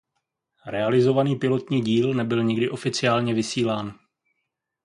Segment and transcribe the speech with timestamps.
[0.65, 3.99] Realizovaný pilotní díl nebyl nikdy oficiálně vysílán.